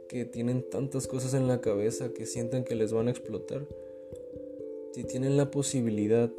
que 0.09 0.25
tienen 0.25 0.69
tantas 0.69 1.07
cosas 1.07 1.35
en 1.35 1.47
la 1.49 1.61
cabeza 1.61 2.13
que 2.13 2.27
sienten 2.27 2.65
que 2.65 2.75
les 2.75 2.93
van 2.93 3.09
a 3.09 3.11
explotar. 3.11 3.67
Si 4.93 5.05
tienen 5.05 5.37
la 5.37 5.51
posibilidad 5.51 6.31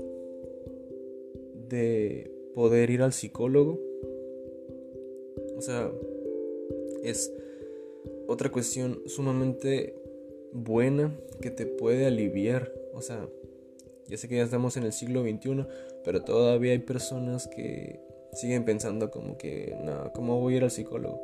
de 1.70 2.32
poder 2.54 2.92
ir 2.92 3.02
al 3.02 3.14
psicólogo, 3.14 3.80
o 5.58 5.62
sea, 5.62 5.92
es 7.04 7.34
otra 8.28 8.52
cuestión 8.52 9.02
sumamente 9.08 9.96
buena 10.52 11.18
que 11.42 11.50
te 11.50 11.66
puede 11.66 12.06
aliviar. 12.06 12.72
O 12.94 13.02
sea, 13.02 13.28
ya 14.08 14.18
sé 14.18 14.28
que 14.28 14.36
ya 14.36 14.44
estamos 14.44 14.78
en 14.78 14.84
el 14.84 14.94
siglo 14.94 15.24
XXI, 15.24 15.66
pero 16.06 16.24
todavía 16.24 16.74
hay 16.74 16.80
personas 16.80 17.48
que 17.48 18.00
siguen 18.34 18.66
pensando 18.66 19.12
como 19.12 19.38
que, 19.38 19.76
no, 19.84 20.12
¿cómo 20.14 20.40
voy 20.40 20.56
a 20.56 20.58
ir 20.58 20.64
al 20.64 20.72
psicólogo? 20.72 21.22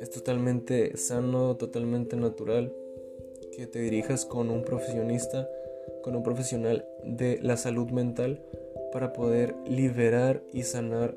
Es 0.00 0.10
totalmente 0.10 0.96
sano, 0.96 1.56
totalmente 1.56 2.16
natural 2.16 2.72
que 3.56 3.66
te 3.66 3.80
dirijas 3.80 4.26
con 4.26 4.50
un 4.50 4.62
profesionista, 4.62 5.48
con 6.02 6.16
un 6.16 6.22
profesional 6.22 6.86
de 7.04 7.38
la 7.42 7.56
salud 7.56 7.90
mental 7.90 8.42
para 8.92 9.12
poder 9.12 9.54
liberar 9.66 10.42
y 10.52 10.62
sanar 10.62 11.16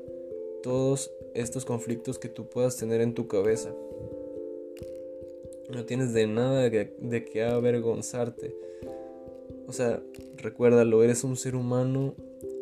todos 0.62 1.12
estos 1.34 1.64
conflictos 1.64 2.18
que 2.18 2.28
tú 2.28 2.48
puedas 2.48 2.76
tener 2.76 3.00
en 3.00 3.14
tu 3.14 3.28
cabeza. 3.28 3.74
No 5.70 5.84
tienes 5.84 6.12
de 6.12 6.26
nada 6.26 6.62
de, 6.62 6.96
de 6.98 7.24
que 7.24 7.44
avergonzarte. 7.44 8.54
O 9.66 9.72
sea, 9.72 10.02
recuérdalo, 10.38 11.02
eres 11.02 11.24
un 11.24 11.36
ser 11.36 11.54
humano 11.54 12.14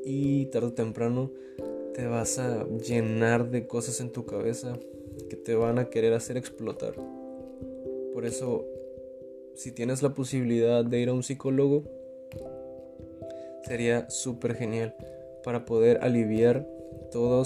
y 0.07 0.47
tarde 0.47 0.69
o 0.69 0.73
temprano 0.73 1.33
te 1.93 2.07
vas 2.07 2.39
a 2.39 2.65
llenar 2.69 3.51
de 3.51 3.67
cosas 3.67 4.01
en 4.01 4.13
tu 4.13 4.25
cabeza 4.25 4.79
que 5.29 5.35
te 5.37 5.57
van 5.57 5.81
a 5.81 5.91
querer 5.91 6.13
hacer 6.13 6.37
explotar. 6.37 6.95
Por 8.15 8.25
eso, 8.25 8.65
si 9.55 9.73
tienes 9.73 10.03
la 10.03 10.15
posibilidad 10.15 10.85
de 10.85 11.01
ir 11.01 11.09
a 11.09 11.13
un 11.13 11.25
psicólogo, 11.25 11.83
sería 13.65 14.09
súper 14.09 14.55
genial 14.55 14.95
para 15.43 15.65
poder 15.65 15.99
aliviar 16.03 16.65
toda 17.11 17.45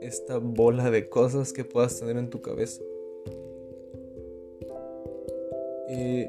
esta 0.00 0.38
bola 0.38 0.90
de 0.90 1.10
cosas 1.10 1.52
que 1.52 1.64
puedas 1.64 2.00
tener 2.00 2.16
en 2.16 2.30
tu 2.30 2.40
cabeza. 2.40 2.80
Y, 5.90 6.26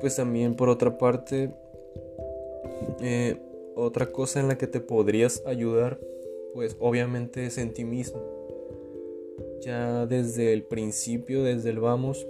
pues 0.00 0.16
también 0.16 0.54
por 0.54 0.68
otra 0.68 0.98
parte, 0.98 1.50
eh, 3.00 3.40
otra 3.78 4.12
cosa 4.12 4.40
en 4.40 4.48
la 4.48 4.58
que 4.58 4.66
te 4.66 4.80
podrías 4.80 5.42
ayudar, 5.46 6.00
pues 6.52 6.76
obviamente 6.80 7.46
es 7.46 7.58
en 7.58 7.72
ti 7.72 7.84
mismo. 7.84 8.20
Ya 9.60 10.06
desde 10.06 10.52
el 10.52 10.64
principio, 10.64 11.42
desde 11.44 11.70
el 11.70 11.78
vamos, 11.78 12.26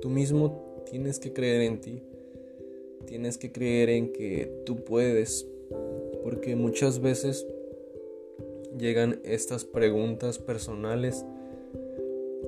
tú 0.00 0.08
mismo 0.08 0.84
tienes 0.88 1.18
que 1.18 1.32
creer 1.32 1.62
en 1.62 1.80
ti. 1.80 2.02
Tienes 3.06 3.38
que 3.38 3.50
creer 3.50 3.90
en 3.90 4.12
que 4.12 4.62
tú 4.64 4.76
puedes. 4.84 5.46
Porque 6.22 6.54
muchas 6.54 7.00
veces 7.00 7.46
llegan 8.78 9.20
estas 9.24 9.64
preguntas 9.64 10.38
personales 10.38 11.24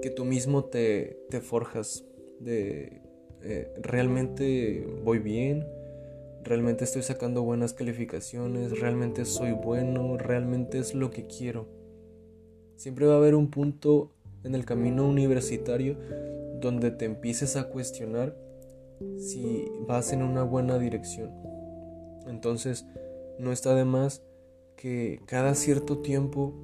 que 0.01 0.11
tú 0.11 0.25
mismo 0.25 0.65
te, 0.65 1.17
te 1.31 1.41
forjas 1.41 2.05
de 2.39 3.01
eh, 3.45 3.73
realmente 3.81 4.87
voy 5.03 5.19
bien, 5.19 5.67
realmente 6.45 6.85
estoy 6.85 7.03
sacando 7.03 7.43
buenas 7.43 7.73
calificaciones, 7.73 8.79
realmente 8.79 9.25
soy 9.25 9.53
bueno, 9.53 10.17
realmente 10.19 10.79
es 10.79 10.95
lo 10.95 11.11
que 11.11 11.27
quiero. 11.27 11.69
Siempre 12.77 13.07
va 13.07 13.15
a 13.15 13.19
haber 13.19 13.35
un 13.35 13.51
punto 13.51 14.13
en 14.45 14.55
el 14.55 14.65
camino 14.65 15.09
universitario 15.09 15.97
donde 16.61 16.91
te 16.91 17.05
empieces 17.05 17.57
a 17.57 17.69
cuestionar 17.69 18.37
si 19.19 19.65
vas 19.87 20.13
en 20.13 20.23
una 20.23 20.43
buena 20.43 20.79
dirección. 20.79 21.31
Entonces, 22.27 22.87
no 23.39 23.53
está 23.53 23.75
de 23.75 23.85
más 23.85 24.23
que 24.77 25.21
cada 25.27 25.55
cierto 25.55 25.99
tiempo, 25.99 26.55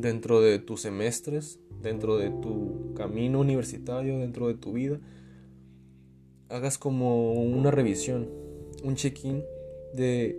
dentro 0.00 0.40
de 0.40 0.58
tus 0.58 0.82
semestres, 0.82 1.60
dentro 1.82 2.16
de 2.16 2.30
tu 2.30 2.94
camino 2.94 3.40
universitario, 3.40 4.18
dentro 4.18 4.48
de 4.48 4.54
tu 4.54 4.72
vida, 4.72 4.98
hagas 6.48 6.78
como 6.78 7.34
una 7.34 7.70
revisión, 7.70 8.28
un 8.84 8.94
check-in 8.94 9.44
de, 9.92 10.38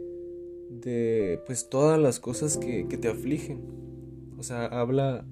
de 0.70 1.42
pues 1.46 1.70
todas 1.70 2.00
las 2.00 2.20
cosas 2.20 2.58
que, 2.58 2.84
te 2.86 3.08
afligen. 3.08 3.62
O 4.38 4.44
sea, 4.44 4.66
habla 4.66 5.26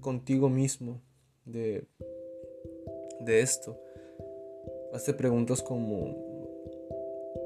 contigo 0.00 0.48
mismo 0.48 1.00
de, 1.44 1.86
de 3.20 3.40
esto. 3.40 3.78
Hazte 4.92 5.14
preguntas 5.14 5.62
como, 5.62 6.14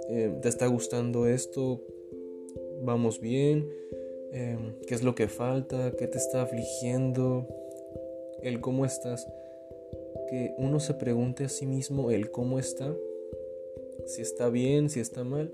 eh, 0.09 0.39
¿te 0.43 0.49
está 0.49 0.67
gustando 0.67 1.27
esto? 1.27 1.81
¿Vamos 2.83 3.21
bien? 3.21 3.69
Eh, 4.33 4.77
¿Qué 4.87 4.95
es 4.95 5.03
lo 5.03 5.15
que 5.15 5.29
falta? 5.29 5.93
¿Qué 5.93 6.07
te 6.07 6.19
está 6.19 6.43
afligiendo? 6.43 7.49
¿El 8.43 8.61
cómo 8.61 8.85
estás? 8.85 9.27
Que 10.29 10.55
uno 10.59 10.81
se 10.81 10.95
pregunte 10.95 11.45
a 11.45 11.49
sí 11.49 11.67
mismo 11.67 12.11
el 12.11 12.31
cómo 12.31 12.59
está, 12.59 12.95
si 14.07 14.23
está 14.23 14.49
bien, 14.49 14.91
si 14.91 15.01
está 15.01 15.25
mal, 15.25 15.53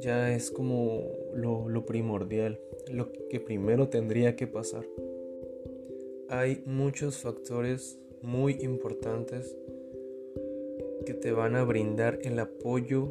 ya 0.00 0.34
es 0.34 0.50
como 0.50 1.02
lo, 1.34 1.84
primordial, 1.84 2.60
lo 2.90 3.12
que 3.30 3.40
primero 3.40 3.88
tendría 3.88 4.36
que 4.36 4.46
pasar. 4.46 4.86
Hay 6.28 6.62
muchos 6.66 7.18
factores 7.18 7.98
muy 8.22 8.58
importantes 8.60 9.56
que 11.04 11.14
te 11.14 11.32
van 11.32 11.56
a 11.56 11.64
brindar 11.64 12.18
el 12.22 12.38
apoyo 12.38 13.08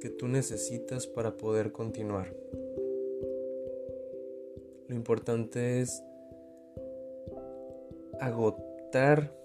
que 0.00 0.10
tú 0.10 0.28
necesitas 0.28 1.06
para 1.06 1.36
poder 1.36 1.72
continuar. 1.72 2.34
Lo 4.88 4.96
importante 4.96 5.80
es 5.80 6.02
agotar 8.20 9.41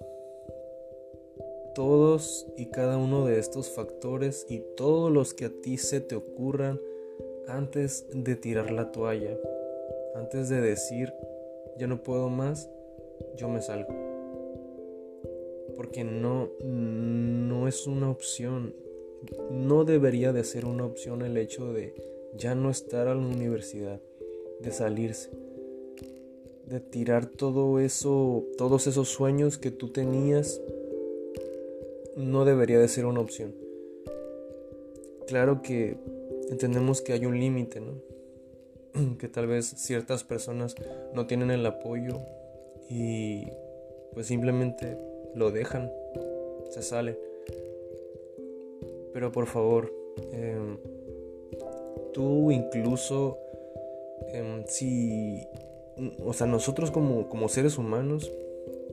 todos 1.78 2.48
y 2.58 2.66
cada 2.72 2.98
uno 2.98 3.28
de 3.28 3.38
estos 3.38 3.70
factores 3.70 4.48
y 4.50 4.64
todos 4.76 5.12
los 5.12 5.36
que 5.36 5.46
a 5.46 5.52
ti 5.62 5.78
se 5.78 6.02
te 6.02 6.16
ocurran 6.16 6.82
antes 7.48 8.08
de 8.12 8.36
tirar 8.36 8.72
la 8.72 8.92
toalla, 8.92 9.38
antes 10.16 10.50
de 10.50 10.60
decir, 10.60 11.14
ya 11.78 11.86
no 11.86 12.02
puedo 12.02 12.30
más, 12.30 12.68
yo 13.36 13.48
me 13.48 13.62
salgo. 13.62 13.94
Porque 15.76 16.04
no, 16.04 16.50
no 16.66 17.68
es 17.68 17.86
una 17.86 18.10
opción, 18.10 18.74
no 19.52 19.86
debería 19.86 20.34
de 20.34 20.44
ser 20.46 20.66
una 20.66 20.84
opción 20.84 21.22
el 21.22 21.38
hecho 21.38 21.74
de 21.74 21.94
ya 22.36 22.56
no 22.56 22.72
estar 22.72 23.08
a 23.08 23.14
la 23.14 23.22
universidad, 23.22 24.02
de 24.62 24.72
salirse, 24.72 25.30
de 26.66 26.80
tirar 26.80 27.28
todo 27.28 27.80
eso, 27.80 28.46
todos 28.58 28.88
esos 28.88 29.10
sueños 29.10 29.60
que 29.60 29.70
tú 29.70 29.90
tenías 29.90 30.60
no 32.18 32.46
debería 32.46 32.80
de 32.80 32.88
ser 32.88 33.06
una 33.06 33.22
opción. 33.22 33.54
Claro 35.28 35.62
que 35.62 35.98
entendemos 36.50 37.02
que 37.02 37.14
hay 37.14 37.26
un 37.26 37.40
límite, 37.40 37.80
¿no? 37.80 37.94
que 39.20 39.28
tal 39.28 39.48
vez 39.48 39.66
ciertas 39.78 40.24
personas 40.24 40.76
no 41.14 41.28
tienen 41.28 41.52
el 41.52 41.66
apoyo 41.66 42.20
y 42.90 43.48
pues 44.14 44.28
simplemente 44.28 44.98
lo 45.36 45.52
dejan, 45.52 45.92
se 46.70 46.82
salen. 46.82 47.18
Pero 49.14 49.32
por 49.32 49.46
favor, 49.46 49.94
em, 50.32 50.78
tú 52.14 52.52
incluso, 52.52 53.38
em, 54.34 54.64
si, 54.68 55.46
o 56.26 56.34
sea, 56.34 56.48
nosotros 56.48 56.90
como, 56.90 57.30
como 57.30 57.50
seres 57.50 57.78
humanos, 57.78 58.32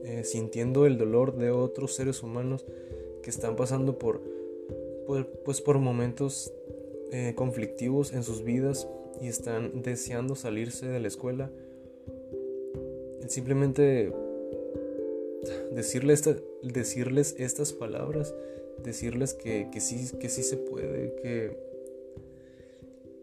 eh, 0.03 0.23
sintiendo 0.23 0.85
el 0.85 0.99
dolor 0.99 1.35
de 1.35 1.49
otros 1.49 1.95
seres 1.95 2.21
humanos, 2.21 2.65
que 3.25 3.31
están 3.31 3.55
pasando 3.55 3.97
por, 3.97 4.21
pues 5.43 5.59
por 5.59 5.79
momentos 5.79 6.53
eh, 7.11 7.33
conflictivos 7.35 8.13
en 8.13 8.21
sus 8.21 8.43
vidas 8.43 8.87
y 9.19 9.29
están 9.29 9.81
deseando 9.81 10.35
salirse 10.35 10.85
de 10.85 10.99
la 10.99 11.07
escuela. 11.07 11.49
Simplemente 13.27 14.13
decirles, 15.71 16.23
decirles 16.61 17.35
estas 17.39 17.73
palabras, 17.73 18.35
decirles 18.83 19.33
que, 19.33 19.67
sí, 19.79 20.15
que 20.19 20.29
sí 20.29 20.43
se 20.43 20.57
puede, 20.57 21.15
que, 21.15 21.57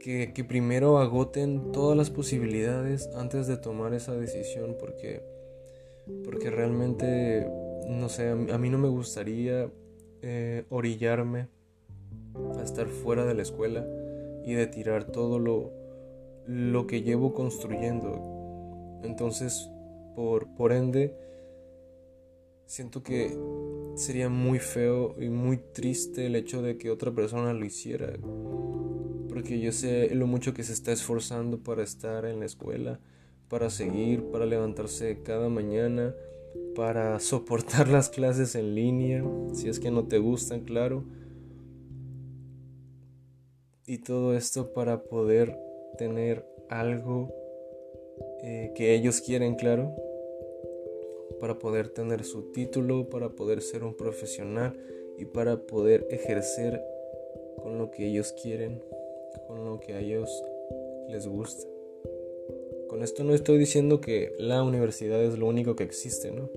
que, 0.01 0.33
que, 0.35 0.43
primero 0.43 0.99
agoten 0.99 1.71
todas 1.71 1.97
las 1.97 2.11
posibilidades 2.11 3.09
antes 3.15 3.47
de 3.47 3.57
tomar 3.57 3.95
esa 3.95 4.17
decisión, 4.17 4.77
porque, 4.81 5.23
porque 6.25 6.51
realmente, 6.51 7.47
no 7.89 8.09
sé, 8.09 8.31
a 8.31 8.59
mí 8.59 8.69
no 8.69 8.79
me 8.79 8.89
gustaría 8.89 9.71
eh, 10.23 10.65
orillarme 10.71 11.49
a 12.59 12.63
estar 12.63 12.87
fuera 12.87 13.25
de 13.25 13.35
la 13.35 13.43
escuela 13.43 13.87
y 14.45 14.55
de 14.55 14.67
tirar 14.67 15.05
todo 15.05 15.39
lo, 15.39 15.71
lo 16.47 16.87
que 16.87 17.03
llevo 17.03 17.35
construyendo. 17.35 19.01
Entonces, 19.03 19.69
por, 20.15 20.49
por 20.55 20.73
ende, 20.73 21.15
siento 22.67 23.03
que 23.03 23.37
sería 23.95 24.29
muy 24.29 24.59
feo 24.59 25.15
y 25.21 25.29
muy 25.29 25.59
triste 25.59 26.27
el 26.27 26.37
hecho 26.37 26.63
de 26.63 26.79
que 26.79 26.91
otra 26.91 27.13
persona 27.13 27.53
lo 27.53 27.65
hiciera. 27.65 28.13
Porque 29.29 29.61
yo 29.61 29.73
sé 29.73 30.15
lo 30.15 30.27
mucho 30.27 30.55
que 30.55 30.63
se 30.63 30.73
está 30.73 30.93
esforzando 30.93 31.59
para 31.59 31.83
estar 31.83 32.25
en 32.25 32.41
la 32.41 32.47
escuela, 32.47 33.01
para 33.49 33.71
seguir, 33.71 34.25
para 34.31 34.47
levantarse 34.47 35.23
cada 35.23 35.49
mañana, 35.49 36.15
para 36.75 37.19
soportar 37.21 37.89
las 37.89 38.09
clases 38.09 38.55
en 38.55 38.75
línea, 38.75 39.25
si 39.55 39.69
es 39.69 39.79
que 39.79 39.91
no 39.91 40.07
te 40.07 40.19
gustan, 40.19 40.63
claro. 40.63 41.05
Y 43.87 43.99
todo 43.99 44.35
esto 44.37 44.73
para 44.73 45.03
poder 45.03 45.59
tener 45.99 46.47
algo 46.69 47.35
eh, 48.43 48.73
que 48.75 48.95
ellos 48.95 49.21
quieren, 49.21 49.55
claro. 49.55 49.95
Para 51.41 51.59
poder 51.59 51.89
tener 51.89 52.25
su 52.25 52.53
título, 52.53 53.09
para 53.09 53.31
poder 53.31 53.61
ser 53.61 53.83
un 53.85 53.95
profesional 53.95 54.79
y 55.19 55.25
para 55.25 55.57
poder 55.57 56.07
ejercer 56.11 56.83
con 57.63 57.79
lo 57.79 57.91
que 57.91 58.07
ellos 58.07 58.33
quieren, 58.41 58.83
con 59.47 59.65
lo 59.65 59.81
que 59.81 59.95
a 59.95 60.01
ellos 60.01 60.45
les 61.09 61.27
gusta. 61.27 61.72
Con 62.93 63.03
esto 63.03 63.25
no 63.25 63.33
estoy 63.33 63.57
diciendo 63.57 64.03
que 64.03 64.35
la 64.39 64.63
universidad 64.63 65.25
es 65.25 65.39
lo 65.39 65.47
único 65.47 65.77
que 65.77 65.83
existe, 65.83 66.31
¿no? 66.31 66.51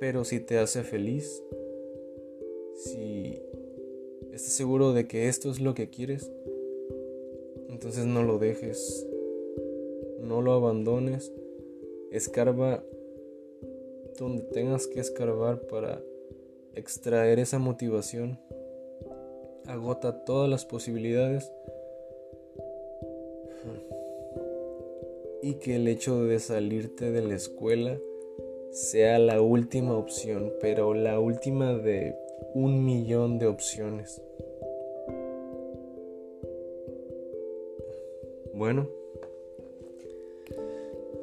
Pero 0.00 0.24
si 0.24 0.40
te 0.40 0.56
hace 0.56 0.84
feliz, 0.84 1.44
si 2.74 3.42
estás 4.32 4.54
seguro 4.54 4.94
de 4.94 5.06
que 5.06 5.28
esto 5.28 5.50
es 5.50 5.60
lo 5.60 5.74
que 5.74 5.90
quieres, 5.90 6.32
entonces 7.68 8.06
no 8.06 8.22
lo 8.22 8.38
dejes, 8.38 9.06
no 10.22 10.40
lo 10.40 10.54
abandones, 10.54 11.30
escarba 12.10 12.82
donde 14.18 14.44
tengas 14.44 14.86
que 14.86 15.00
escarbar 15.00 15.66
para 15.66 16.02
extraer 16.74 17.38
esa 17.38 17.58
motivación, 17.58 18.38
agota 19.66 20.24
todas 20.24 20.48
las 20.48 20.64
posibilidades 20.64 21.52
y 25.42 25.54
que 25.54 25.74
el 25.74 25.88
hecho 25.88 26.24
de 26.24 26.38
salirte 26.38 27.10
de 27.10 27.20
la 27.20 27.34
escuela 27.34 27.98
sea 28.70 29.18
la 29.18 29.42
última 29.42 29.98
opción, 29.98 30.52
pero 30.60 30.94
la 30.94 31.18
última 31.18 31.74
de 31.74 32.14
un 32.54 32.84
millón 32.84 33.40
de 33.40 33.48
opciones. 33.48 34.22
Bueno, 38.54 38.88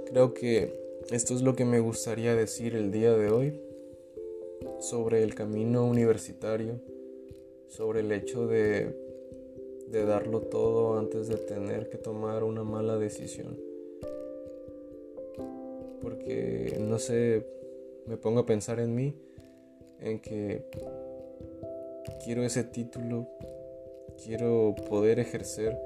creo 0.08 0.34
que 0.34 0.74
esto 1.12 1.34
es 1.34 1.42
lo 1.42 1.56
que 1.56 1.64
me 1.64 1.80
gustaría 1.80 2.36
decir 2.36 2.76
el 2.76 2.92
día 2.92 3.14
de 3.14 3.32
hoy 3.32 3.62
sobre 4.80 5.24
el 5.24 5.34
camino 5.34 5.86
universitario, 5.86 6.82
sobre 7.70 8.02
el 8.02 8.12
hecho 8.12 8.48
de, 8.48 8.94
darlo 9.88 10.42
todo 10.42 11.00
antes 11.00 11.30
de 11.30 11.38
tener 11.38 11.90
que 11.90 11.98
tomar 11.98 12.44
una 12.44 12.64
mala 12.64 12.98
decisión 12.98 13.69
porque 16.02 16.78
no 16.80 17.00
sé, 17.00 17.46
me 18.06 18.18
pongo 18.18 18.42
a 18.42 18.46
pensar 18.46 18.80
en 18.80 18.96
mí, 18.96 19.16
en 20.00 20.20
que 20.20 20.66
quiero 22.24 22.44
ese 22.44 22.64
título, 22.64 23.28
quiero 24.24 24.76
poder 24.90 25.20
ejercer, 25.20 25.80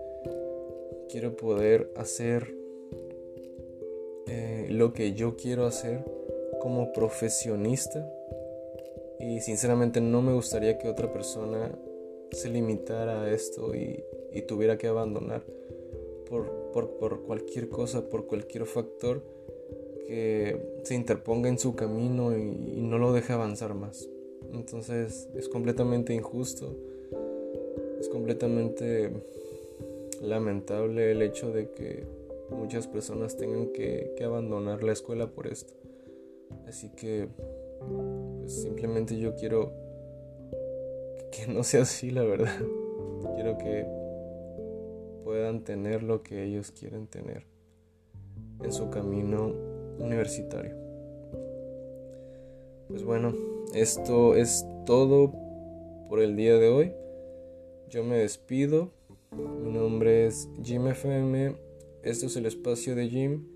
quiero 1.10 1.36
poder 1.36 1.91
hacer 1.95 2.56
eh, 4.28 4.67
lo 4.69 4.93
que 4.93 5.13
yo 5.13 5.36
quiero 5.36 5.65
hacer 5.65 6.04
como 6.62 6.91
profesionista. 6.93 8.10
Y 9.19 9.39
sinceramente 9.39 10.02
no 10.02 10.21
me 10.21 10.34
gustaría 10.34 10.78
que 10.78 10.89
otra 10.89 11.12
persona 11.12 11.71
se 12.32 12.49
limitara 12.49 13.23
a 13.23 13.32
esto 13.32 13.76
y, 13.76 14.04
tuviera 14.47 14.78
que 14.80 14.88
abandonar 14.88 15.43
por, 16.28 16.71
por 16.71 17.23
cualquier 17.23 17.69
cosa, 17.69 18.10
por 18.10 18.26
cualquier 18.26 18.65
factor 18.65 19.23
que 20.08 20.80
se 20.84 20.96
interponga 20.96 21.50
en 21.50 21.58
su 21.58 21.76
camino 21.76 22.38
y, 22.38 22.82
no 22.82 22.98
lo 22.98 23.13
deje 23.13 23.34
avanzar 23.34 23.74
más. 23.74 24.10
Entonces 24.52 25.30
es 25.36 25.50
completamente 25.50 26.13
injusto, 26.13 26.76
es 28.00 28.10
completamente 28.10 29.12
lamentable 30.22 31.12
el 31.12 31.22
hecho 31.22 31.52
de 31.52 31.72
que 31.72 32.06
muchas 32.52 32.88
personas 32.88 33.36
tengan 33.36 33.72
que, 33.72 34.13
abandonar 34.24 34.84
la 34.84 34.94
escuela 34.94 35.28
por 35.28 35.48
esto. 35.48 35.74
Así 36.68 36.89
que 36.89 37.28
pues 38.39 38.62
simplemente 38.62 39.18
yo 39.18 39.36
quiero 39.36 39.74
que 41.32 41.52
no 41.52 41.63
sea 41.63 41.82
así, 41.82 42.12
la 42.12 42.24
verdad. 42.24 42.56
Quiero 43.36 43.58
que 43.58 43.86
puedan 45.24 45.63
tener 45.63 46.04
lo 46.04 46.22
que 46.22 46.44
ellos 46.44 46.72
quieren 46.72 47.08
tener 47.08 47.46
en 48.62 48.72
su 48.72 48.89
camino 48.89 49.54
universitario. 49.99 50.75
Pues 52.88 53.03
bueno, 53.03 53.34
esto 53.73 54.36
es 54.36 54.65
todo 54.86 55.34
por 56.10 56.19
el 56.19 56.36
día 56.36 56.58
de 56.58 56.69
hoy. 56.69 56.93
Yo 57.89 58.03
me 58.03 58.17
despido. 58.17 58.91
Mi 59.32 59.71
nombre 59.71 60.27
es 60.27 60.49
Jim 60.62 60.88
FM. 60.88 61.56
Esto 62.03 62.27
es 62.27 62.36
el 62.36 62.45
espacio 62.45 62.95
de 62.95 63.10
Jim. 63.10 63.47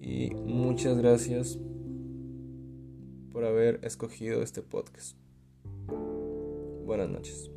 Y 0.00 0.30
muchas 0.34 0.98
gracias 0.98 1.58
por 3.32 3.44
haber 3.44 3.80
escogido 3.82 4.42
este 4.42 4.62
podcast. 4.62 5.16
Buenas 6.84 7.08
noches. 7.08 7.53